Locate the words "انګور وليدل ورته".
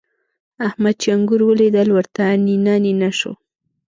1.15-2.21